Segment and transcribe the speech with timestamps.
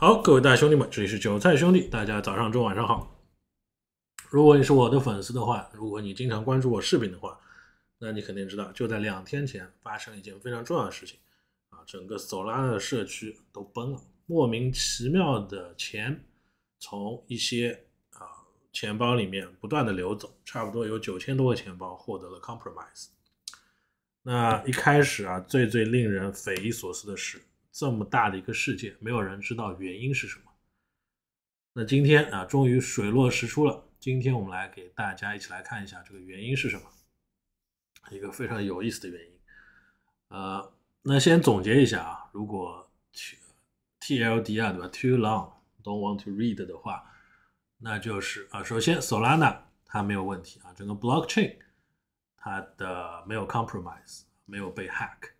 [0.00, 3.20] 好，各位大兄弟们，这里是韭菜兄弟，大家早上、中、晚上好。
[4.30, 7.36] 如果你是我的粉丝的话，如果你经常关注我视频的话，
[7.98, 11.18] 那你肯定知道，就在两天前发生了一件非常重要的事情
[11.70, 16.24] 啊，整个 Solana 的社区都崩了，莫名其妙的钱
[16.78, 23.08] 从一些啊钱包里面不断的流走，差不多有九千多个钱包获得了 compromise。
[24.22, 27.42] 那一开始啊，最最令人匪夷所思的是。
[27.78, 30.46] 这么大的一个事件，没有人知道原因是什么。
[31.74, 33.88] 那今天啊，终于水落石出了。
[34.00, 36.82] 今天我们来给大家一起来看一下这个原因是什么，
[38.10, 39.32] 一个非常有意思的原因。
[40.26, 40.72] 呃，
[41.02, 42.90] 那先总结一下啊，如果
[44.00, 45.52] T L D R，对吧？Too long,
[45.84, 47.08] don't want to read 的话，
[47.78, 51.58] 那就是啊，首先 Solana 它没有问题啊，整个 blockchain
[52.36, 55.37] 它的没有 compromise，没有被 hack。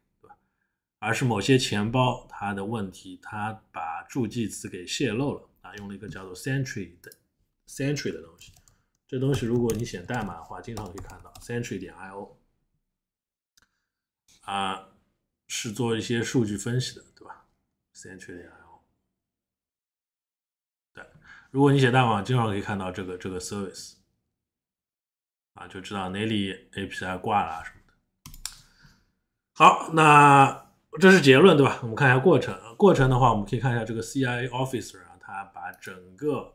[1.01, 7.13] 而是某些钱包它的问题，它把助记词给泄露了啊，用了一个叫做 Sentry 的
[7.69, 8.53] Sentry 的东西。
[9.07, 12.37] 这东西如果你写代码的话，经常可以看到 Sentry 点 io
[14.41, 14.89] 啊，
[15.47, 17.47] 是做一些数据分析的，对吧
[17.95, 18.81] ？Sentry 点 io
[20.93, 21.07] 对，
[21.51, 23.95] 如果你写代码，经常可以看到这个这个 service
[25.55, 27.95] 啊，就知道哪里 API 挂了什么的。
[29.53, 30.68] 好，那。
[31.01, 31.79] 这是结论，对吧？
[31.83, 32.59] 我们看一下过程。
[32.77, 36.55] 过程的话，我们可以看一下这个 CIA officer 啊，他把整个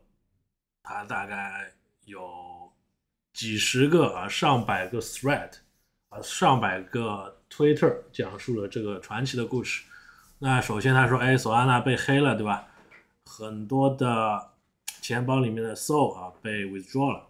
[0.84, 1.72] 他大概
[2.06, 2.72] 有
[3.32, 5.50] 几十个啊、上百个 thread
[6.10, 9.86] 啊、上百个 Twitter 讲述了这个传奇的故事。
[10.40, 12.68] 那首先他说：“哎，索安娜被黑了，对吧？
[13.26, 14.52] 很多的
[15.02, 17.28] 钱包里面的 soul 啊被 withdraw 了，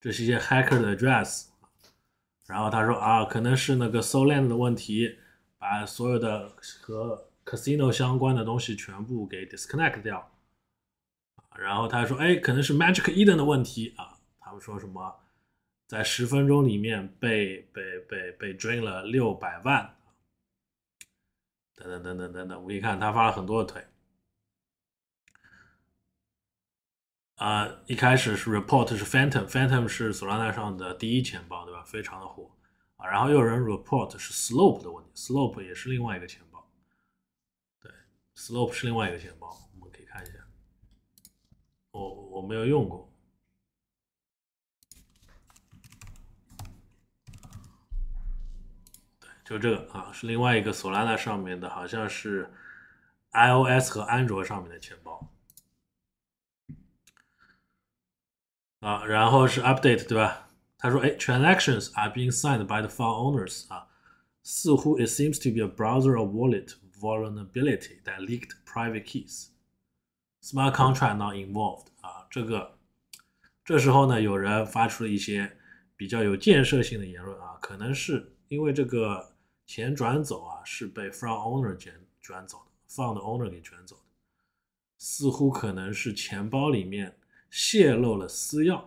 [0.00, 1.48] 这是一些 hacker 的 address。
[2.46, 5.18] 然后他说啊，可能是那个 Solana 的问题。”
[5.64, 10.30] 把所有的和 casino 相关的东西全部给 disconnect 掉，
[11.56, 15.20] 然后他说：“哎，可能是 Magic Eden 的问题啊。”他们说什么，
[15.86, 19.96] 在十分钟里面被被被被 drain 了六百万，
[21.74, 22.62] 等等等等等等。
[22.62, 23.86] 我一看，他发了很多的腿。
[27.36, 31.82] 啊，一开始是 report 是 Phantom，Phantom 是 Solana 上的第一钱包，对吧？
[31.84, 32.53] 非常的火。
[33.06, 36.66] 然后又有人 report 是 Slope 的问题，Slope 也是另外一个钱包，
[37.80, 37.90] 对
[38.34, 40.38] ，Slope 是另外一个钱包，我们可以看一下，
[41.90, 43.08] 我我没有用过，
[49.20, 52.50] 对，就这个啊，是另外一个 Solana 上面的，好像是
[53.32, 55.30] iOS 和安卓上面的钱包，
[58.80, 60.48] 啊，然后是 Update 对吧？
[60.84, 63.88] 他说：“哎，transactions are being signed by the fund owners 啊，
[64.42, 69.46] 似乎 it seems to be a browser or wallet vulnerability that leaked private keys.
[70.42, 72.76] Smart contract not involved 啊，这个
[73.64, 75.56] 这时候呢，有人发出了一些
[75.96, 79.32] 比较有建设性的言论啊，可能是因为这个
[79.64, 84.02] 钱转走啊是被 fund owner 卷转走的，fund owner 给卷走的，
[84.98, 87.16] 似乎可能是钱包里面
[87.48, 88.84] 泄露了私钥。”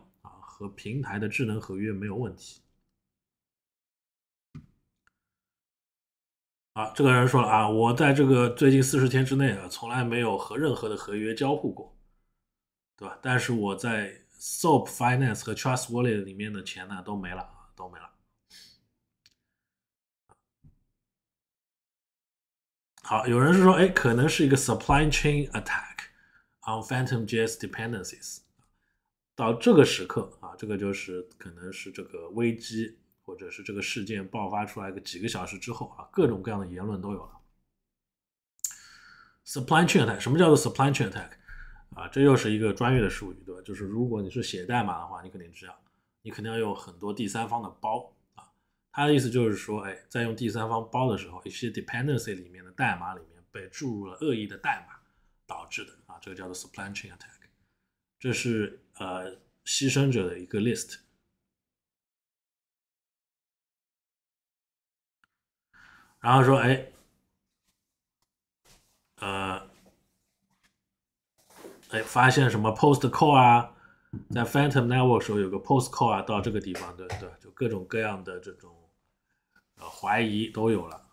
[0.58, 2.64] 和平台的智能合约没有问题。
[6.74, 11.96] 啊，这个人说了啊，我在这个最近四十天之内啊，从来没有和任何的合约交互过，
[12.96, 13.20] 对吧？
[13.22, 18.10] 但是我在 Soap Finance 和 Trust Wallet 里面的钱呢，都没了，都没了。
[23.04, 26.08] 好，有人是说，哎，可能是一个 Supply Chain Attack
[26.62, 28.47] on Phantom JS Dependencies。
[29.38, 37.32] 到这个时刻啊，这个就是可能是这个危机，或者是这个事件爆发出来个几个小时之后啊，各种各样的言论都有了。
[39.46, 41.30] Supply chain attack，什么叫做 supply chain attack？
[41.96, 43.62] 啊，这又是一个专业的术语，对吧？
[43.62, 45.80] 就是如果你是写代码的话，你肯定知道，
[46.24, 48.44] 你肯定要用很多第三方的包啊。
[48.92, 54.96] 他的意思就是说，哎，在用第三方包的时候，一些 dependency 里面的代码里面被注入了恶意的代码
[55.46, 57.38] 导致的啊，这个叫做 supply chain attack。
[58.20, 59.32] 这是呃
[59.66, 61.00] 牺牲者的一个 list，
[66.20, 66.92] 然后说哎，
[69.20, 69.70] 呃，
[71.90, 73.74] 哎发现什么 post call 啊，
[74.32, 78.76] 在 Phantom Network 时候有个 post call 啊，到这个地方对对，就各种各样的这种
[79.78, 81.07] 呃怀疑都有了。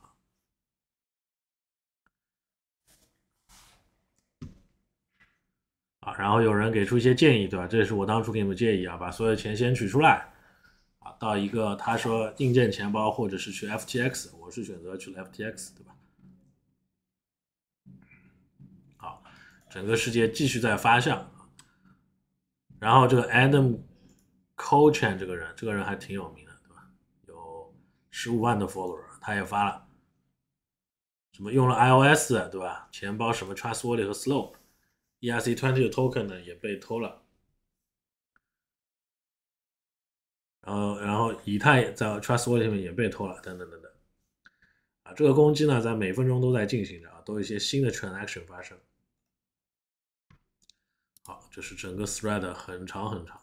[6.05, 7.67] 啊，然后有人给出一些建议，对吧？
[7.67, 10.31] 这也是我当初给你们建议啊，把所有钱先取出来，
[10.99, 15.97] 啊，到一个他说硬件钱包，或者是去 FTX，我是选择去了 FTX，对吧？
[18.99, 19.23] 好，
[19.71, 21.19] 整个世界继续在发酵。
[22.79, 23.79] 然后这个 Adam
[24.59, 26.87] c o c h a n 这个人，这个人还挺有名的，对吧？
[27.27, 27.75] 有
[28.11, 29.87] 十五万的 follower，他也发了，
[31.33, 32.89] 什么用了 iOS，对吧？
[32.93, 34.13] 钱包什么 Trustworthy 和
[35.25, 37.23] ERC20 的 token 呢也被偷了。
[40.61, 43.93] 然后，然后以太在 Trustworthy 里面也被偷了，等等等等。
[45.03, 48.79] 啊，这个攻击呢，在每分钟都在进行着啊，都有一些新的 transaction 发生。
[51.23, 53.41] 好，这是整个 thread 很长很长。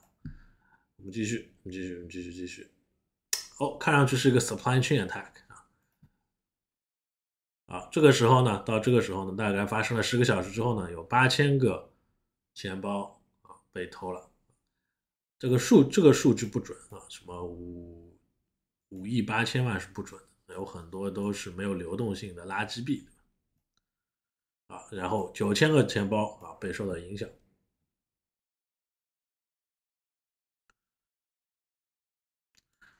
[0.98, 2.72] 我们继续，我们继续，我们继续，继续。
[3.60, 5.31] 哦，看上去是一个 supply chain attack
[7.71, 7.88] 啊。
[7.91, 11.91] 这个时候呢，到这个时候呢，大概发生了十个小时之后呢，有八千个
[12.53, 14.29] 钱包啊被偷了。
[15.39, 18.15] 这个数这个数据不准啊，什么五
[18.89, 23.07] 五亿八千万是不准的，有很多都是没有流动性的垃圾币
[24.67, 24.85] 啊。
[24.91, 27.27] 然后九千个钱包啊被受到影响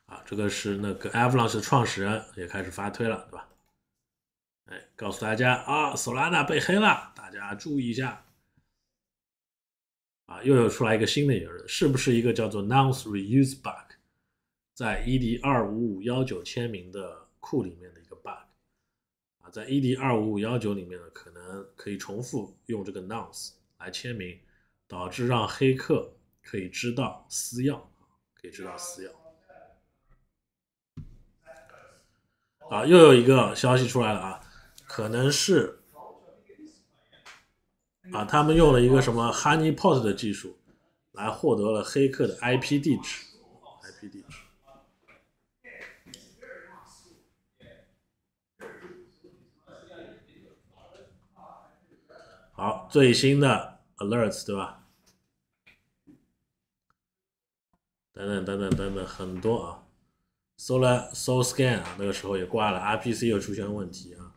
[0.07, 3.47] 啊，这个是那个 Avalanche 的创始人也开始发推了，对吧？
[4.71, 8.25] 哎，告诉大家啊，Solana 被黑了，大家注意一下。
[10.27, 13.95] 啊，又有出来一个新的言论，是不是一个叫做 Nounce Reuse Bug，
[14.73, 18.29] 在 ED 二五五幺九签名的库里面的一个 bug？
[19.41, 24.39] 啊，在 ED 二五五幺九里面呢，可能可以重复用这个 Nounce 来签名，
[24.88, 27.81] 导致让黑客可以知道私钥，
[28.33, 29.12] 可以知道私钥。
[32.69, 34.40] 啊，又有一个消息出来了啊，
[34.91, 35.79] 可能是。
[38.11, 40.57] 啊，他们用了一个什么 Honeypot 的技术，
[41.13, 43.25] 来获得了黑客的 IP 地址
[43.83, 44.38] ，IP 地址。
[52.51, 54.83] 好，最新的 alerts 对吧？
[58.11, 59.88] 等等等等等等，很多啊。
[60.57, 64.31] Solar Soul Scan 啊，那个时候也挂了，RPC 又出现问题啊。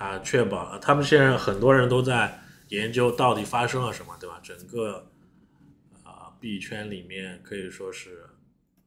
[0.00, 4.40] 他确保了，他们现在很多人都在研究到底发生了什么，对吧？
[4.42, 5.10] 整个
[6.02, 8.30] 啊币圈里面可以说是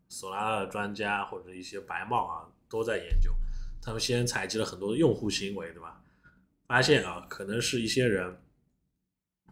[0.09, 3.31] 索拉的专家或者一些白帽啊都在研究。
[3.79, 6.01] 他们先采集了很多的用户行为，对吧？
[6.65, 8.41] 发现啊，可能是一些人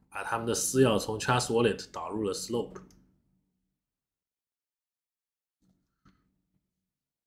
[0.09, 2.81] 把他们的私钥从 Trust Wallet 导入了 Slope，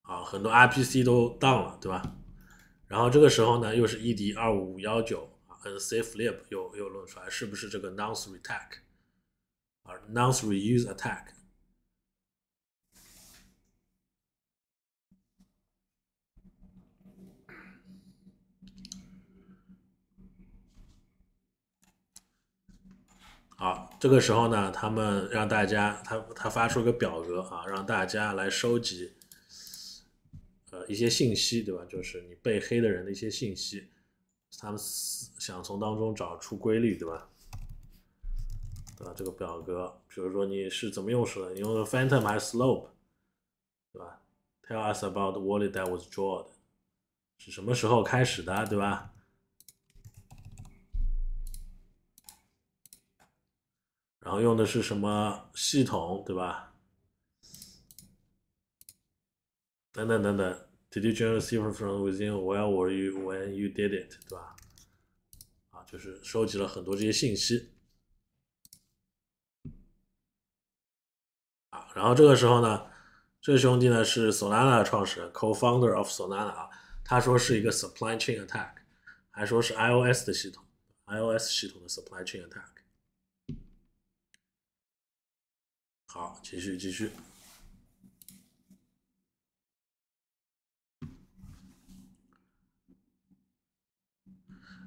[0.02, 2.02] 啊，很多 RPC 都 down 了，对吧？
[2.94, 8.82] 然后这个时候呢，又是 ED 二五五幺九啊，NCFlip 又又露出来，是不是这个 Nonce Attack
[9.82, 11.24] 啊，Nonce Reuse Attack？
[23.56, 29.14] 好，这个时候呢，他们让大家，他他发出个表格啊，让大家来收集。
[30.88, 31.84] 一些信息，对吧？
[31.86, 33.88] 就是你被黑的人的一些信息，
[34.58, 37.28] 他们想从当中找出规律，对吧？
[38.96, 39.12] 对吧？
[39.16, 41.52] 这个表格，比如说你是怎么用手的？
[41.54, 42.88] 你用的 Phantom 还是 Slope，
[43.92, 44.20] 对吧
[44.62, 46.46] ？Tell us about wallet that was drawn，
[47.38, 49.12] 是什么时候开始的，对吧？
[54.20, 56.70] 然后用的是什么系统，对吧？
[59.92, 62.38] 等等等等，Did you generate cipher from within?
[62.38, 64.16] Where were you when you did it?
[64.28, 64.54] 对吧？
[65.70, 67.72] 啊，就是收集了很多这些信息。
[71.70, 72.88] 啊，然后这个时候呢，
[73.40, 76.70] 这兄弟呢是 Solana 的创始人，Co-founder of Solana 啊，
[77.04, 78.74] 他说是一个 supply chain attack，
[79.32, 80.64] 还说是 iOS 的系统
[81.06, 82.70] ，iOS 系统的 supply chain attack。
[86.06, 87.10] 好，继续继续。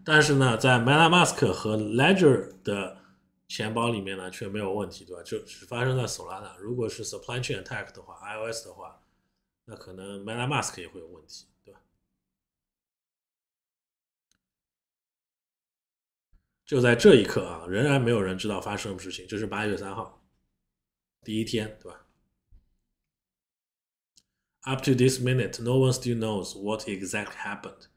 [0.09, 2.97] 但是呢，在 MetaMask 和 Ledger 的
[3.49, 5.21] 钱包里面呢，却没有问题，对吧？
[5.21, 6.55] 就只发生在 Solana。
[6.59, 9.01] 如果是 Supply Chain Attack 的话，iOS 的话，
[9.65, 11.81] 那可能 MetaMask 也会有问题，对吧？
[16.65, 19.27] 就在这一刻啊，仍然没有人知道发生什么事情。
[19.27, 20.25] 这是八月三号，
[21.21, 22.05] 第一天，对吧
[24.61, 27.87] ？Up to this minute, no one still knows what exactly happened。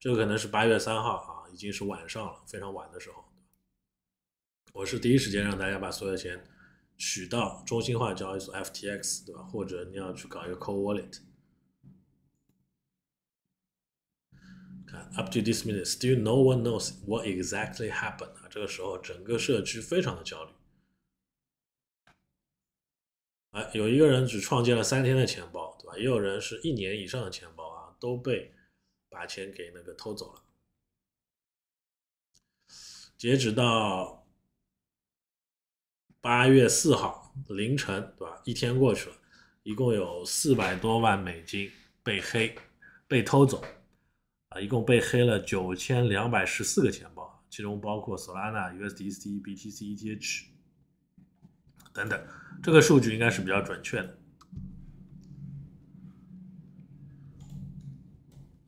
[0.00, 1.39] 这个可能是八月三号啊。
[1.52, 3.24] 已经是晚上了，非常晚的时候。
[4.72, 6.46] 我是第一时间让大家把所有钱
[6.96, 9.42] 取到中心化交易所 FTX，对吧？
[9.42, 11.20] 或者你要去搞一个 Cold Wallet。
[14.86, 18.48] 看，up to this minute, still no one knows what exactly happened 啊。
[18.48, 20.52] 这个时候，整个社区非常的焦虑。
[23.50, 25.96] 哎，有一个人只创建了三天的钱包，对吧？
[25.96, 28.52] 也有人是一年以上的钱包啊，都被
[29.08, 30.44] 把钱给那个偷走了。
[33.20, 34.26] 截止到
[36.22, 38.40] 八月四号凌晨，对吧？
[38.46, 39.16] 一天过去了，
[39.62, 41.70] 一共有四百多万美金
[42.02, 42.56] 被黑、
[43.06, 43.62] 被偷走。
[44.48, 50.44] 啊，一共被黑了九千两百十四个钱包，其中包括 Solana、USDC、BTC、ETH
[51.92, 52.26] 等等。
[52.62, 54.18] 这个数据应该是比较准确的。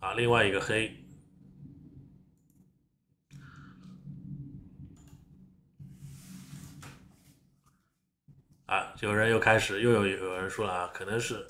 [0.00, 0.98] 啊，另外一个黑。
[8.66, 11.46] 啊，有人又开始又有有人说了啊，可能是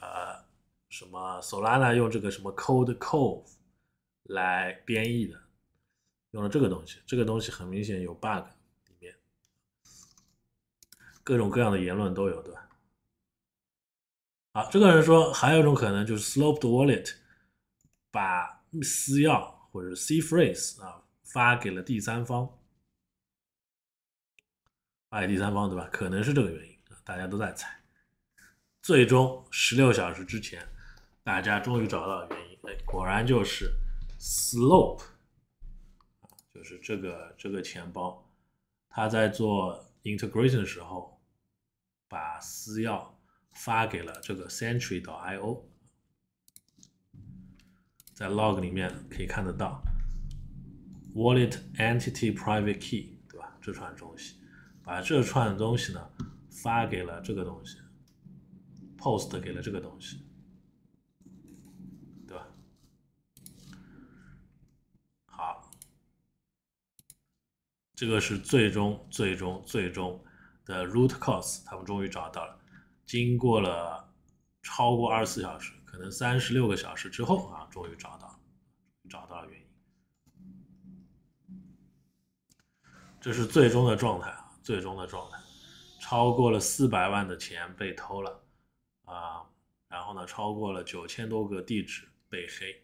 [0.00, 0.44] 呃
[0.88, 3.54] 什么 Solana 用这个什么 Code Cove。
[4.28, 5.40] 来编译的，
[6.32, 8.44] 用了这个东西，这个东西很明显有 bug，
[8.88, 9.14] 里面
[11.22, 12.68] 各种各样的言论都有，对吧？
[14.52, 17.14] 好，这个人说还有一种可能就是 Sloped Wallet
[18.10, 22.58] 把私钥或者 C phrase 啊发给了第三方，
[25.08, 25.88] 发给第三方，对吧？
[25.92, 26.75] 可能是这个原因，
[27.06, 27.74] 大家都在猜。
[28.82, 30.62] 最终十六小时之前，
[31.22, 33.72] 大家终于找到了原因，哎，果然就是。
[34.18, 35.02] Slope
[36.50, 38.26] 就是这个这个钱包，
[38.88, 41.20] 它在做 integration 的时候，
[42.08, 43.06] 把私钥
[43.52, 45.64] 发给了这个 Century 的 IO，
[48.14, 49.82] 在 log 里面可以看得到
[51.14, 53.54] Wallet Entity Private Key，对吧？
[53.60, 54.40] 这串东西，
[54.82, 56.10] 把这串东西呢
[56.62, 57.78] 发给了这个东西
[58.98, 60.26] ，Post 给了这个东西。
[62.26, 62.46] 对吧？
[65.26, 65.70] 好
[67.94, 70.22] 这个是最终、最终、最终
[70.64, 72.58] 的 root cause，他们终于找到了。
[73.06, 74.12] 经过了
[74.62, 78.38] 超过二十四小时，可能三十六个小时之后啊，终于找到，
[79.08, 79.66] 找到了原因。
[83.20, 85.38] 这是最终的状态啊，最终的状态，
[86.08, 88.40] 超过了四百万的钱被偷了
[89.06, 89.42] 啊，
[89.88, 92.80] 然后呢，超过了九千多个地址被黑。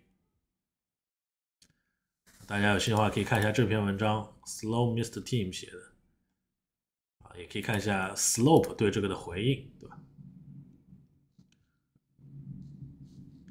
[2.49, 5.23] 大家有兴趣的话，可以看一下这篇文章，Slow Mr.
[5.23, 5.79] Team 写的
[7.21, 10.01] 啊，也可以看一下 Slope 对这个的回应，对吧？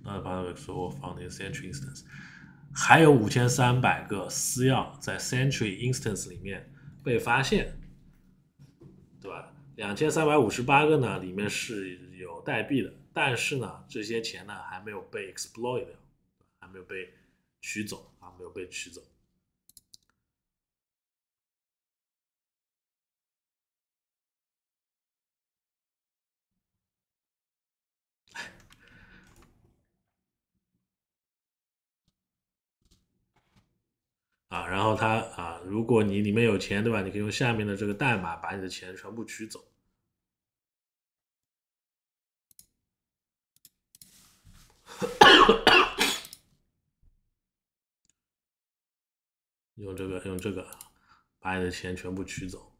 [0.03, 2.03] 那把说我放那个 Century Instance，
[2.75, 6.69] 还有五千三百个私钥在 Century Instance 里面
[7.01, 7.79] 被发现，
[9.21, 9.50] 对吧？
[9.81, 15.95] 两千三百五十八个呢，里面是有代币的，但是呢，这些钱呢还没有被 exploit 掉，
[16.59, 17.11] 还没有被
[17.61, 18.13] 取走。
[18.19, 19.01] 啊，没有被取走。
[34.49, 37.01] 啊，然后他啊，如果你里面有钱，对吧？
[37.01, 39.70] 你可以用下面的这个代码把你的钱全部取走。
[49.75, 50.67] 用这个，用这个，
[51.39, 52.71] 把你的钱全部取走。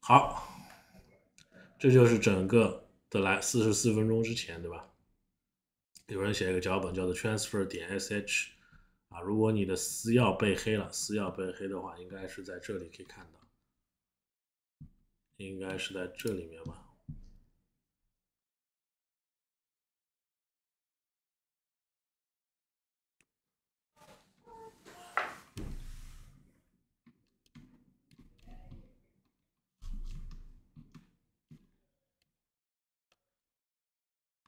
[0.00, 0.48] 好，
[1.78, 4.88] 这就是整个的来四十四分钟之前，对吧？
[6.08, 8.50] 有人写一个脚本，叫做 transfer 点 sh。
[9.08, 13.40] 啊，如果你的私钥被黑了，私钥被黑的话，应该是在这里可以看到，
[15.36, 16.84] 应该是在这里面吧。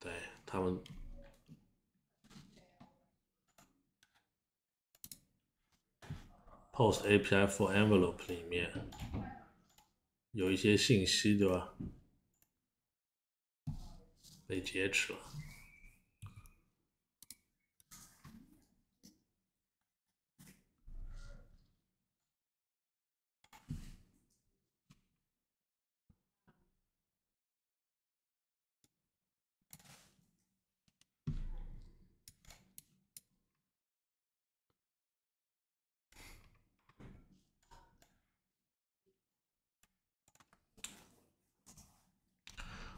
[0.01, 0.13] 对
[0.47, 0.81] 他们。
[6.79, 8.71] Post API for Envelope 里面
[10.31, 11.75] 有一些信息，对吧？
[14.47, 15.19] 被劫持了。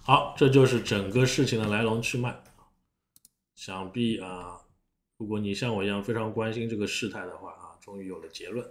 [0.03, 2.43] 好，这就是整个事情的来龙去脉。
[3.55, 4.59] 想必啊，
[5.19, 8.69] 如果你像我一样非常关心这个事态的话啊，终于有了结论。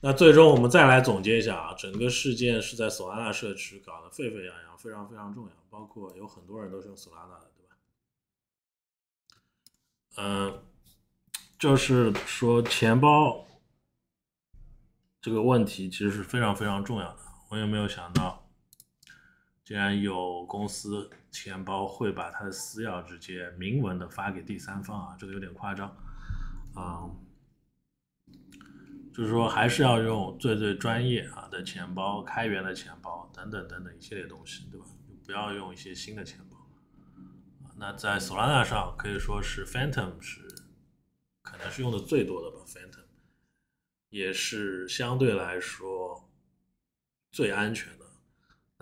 [0.00, 7.76] 那最终我们再来总结一下啊，整个事件是在索拉纳社区搞得沸沸扬扬，非常非常重要，包括有很多人都是用索拉纳的，对吧？
[10.16, 10.62] 嗯，
[11.58, 13.46] 就是说钱包
[15.22, 17.18] 这个问题其实是非常非常重要的。
[17.48, 18.43] 我也没有想到，
[19.64, 25.88] 竟然有公司钱包会把它的私钥直接明文的发给第三方啊，这个有点夸张
[26.74, 27.10] 啊。
[29.14, 34.86] 就是说，还是要用最最专业啊的钱包、开源的钱包等等等等一系列东西，对吧？
[35.24, 36.56] 不要用一些新的钱包。
[37.76, 40.42] 那在 Solana 上可以说是 Phantom 是
[41.42, 43.04] 可能是用的最多的吧，Phantom
[44.10, 46.28] 也是相对来说
[47.30, 48.03] 最安全的。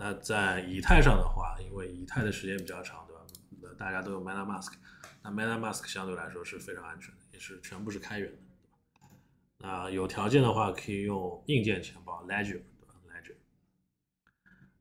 [0.03, 3.73] 那在以太上的话，因为以太的时间比较长，对吧？
[3.79, 4.73] 大家都用 MetaMask，
[5.21, 8.37] 那 MetaMask 相对来说是非常安全的，也是全部是开源的。
[9.59, 13.37] 那，有条件的话可以用硬件钱包 Ledger，对吧？Ledger。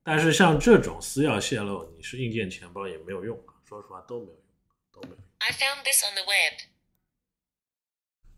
[0.02, 4.42] 但是像这种私钥泄露，你是硬件钱包也没有用，说实话都没有用，
[4.90, 5.24] 都没有用。
[5.38, 6.58] I found this on the web。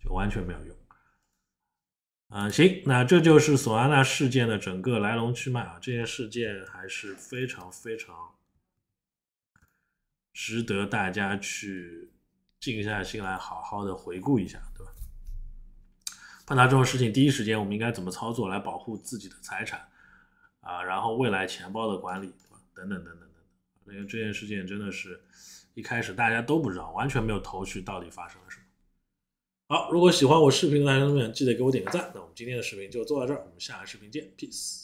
[0.04, 0.76] 就完全没有用。
[2.36, 5.78] 嗯，行，那这就是索安纳事件的整个来龙去脉啊。
[5.80, 8.34] 这件事件还是非常非常
[10.32, 12.10] 值得大家去
[12.58, 14.92] 静下心来好好的回顾一下，对吧？
[16.44, 19.86] 碰到这种事情，第一时间我们应该怎么操作来保护自己的财产
[20.58, 20.82] 啊？
[20.82, 22.60] 然后未来钱包的管理，对吧？
[22.74, 23.28] 等等等等等
[23.84, 23.94] 等。
[23.94, 25.22] 因为这件事件真的是
[25.74, 28.40] 一开始大家都不知道，完全没有头绪，到底发生。
[29.75, 32.08] 好，如果喜欢我视频的同学们，记得给我点个赞。
[32.15, 34.83] 那我们今天的视频就做到这儿，我们下个视频见，peace。